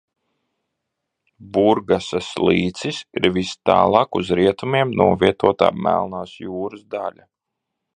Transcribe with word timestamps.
Burgasas 1.57 2.31
līcis 2.47 3.03
ir 3.21 3.29
vistālāk 3.37 4.21
uz 4.23 4.35
rietumiem 4.41 4.97
novietotā 5.03 5.73
Melnās 5.89 6.39
jūras 6.47 6.87
daļa. 6.97 7.29